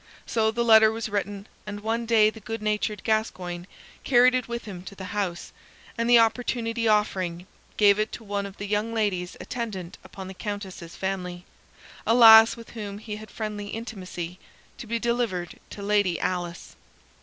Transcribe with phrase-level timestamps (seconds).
[0.25, 3.67] So the letter was written and one day the good natured Gascoyne
[4.03, 5.53] carried it with him to the house,
[5.95, 7.45] and the opportunity offering,
[7.77, 11.45] gave it to one of the young ladies attendant upon the Countess's family
[12.07, 14.39] a lass with whom he had friendly intimacy
[14.79, 16.75] to be delivered to Lady Alice.